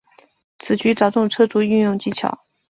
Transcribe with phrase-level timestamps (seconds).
[0.57, 2.43] 此局着重车卒运用技巧。